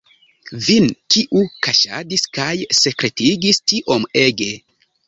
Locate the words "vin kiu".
0.67-1.43